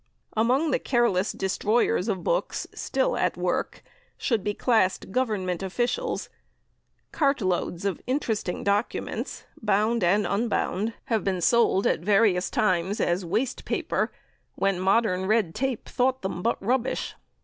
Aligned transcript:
Among 0.35 0.71
the 0.71 0.79
careless 0.79 1.31
destroyers 1.31 2.07
of 2.07 2.23
books 2.23 2.65
still 2.73 3.15
at 3.17 3.37
work 3.37 3.83
should 4.17 4.43
be 4.43 4.55
classed 4.55 5.11
Government 5.11 5.61
officials. 5.61 6.27
Cart 7.11 7.39
loads 7.39 7.85
of 7.85 8.01
interesting 8.07 8.63
documents, 8.63 9.43
bound 9.61 10.03
and 10.03 10.25
unbound, 10.25 10.95
have 11.05 11.23
been 11.23 11.39
sold 11.39 11.85
at 11.85 11.99
various 11.99 12.49
times 12.49 12.99
as 12.99 13.23
waste 13.23 13.63
paper, 13.63 14.11
when 14.55 14.79
modern 14.79 15.27
red 15.27 15.53
tape 15.53 15.87
thought 15.87 16.23
them 16.23 16.41
but 16.41 16.57
rubbish. 16.65 17.13